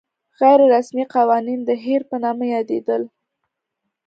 غیر 0.39 0.59
رسمي 0.75 1.03
قوانین 1.15 1.59
د 1.65 1.71
هیر 1.83 2.01
په 2.09 2.15
نامه 2.23 2.45
یادېدل. 2.53 3.03